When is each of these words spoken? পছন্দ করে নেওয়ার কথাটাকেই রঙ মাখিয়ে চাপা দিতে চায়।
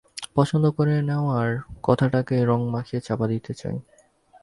পছন্দ 0.35 0.65
করে 0.71 0.93
নেওয়ার 1.01 1.49
কথাটাকেই 1.83 2.43
রঙ 2.45 2.61
মাখিয়ে 2.69 3.01
চাপা 3.01 3.25
দিতে 3.27 3.51
চায়। 3.53 3.79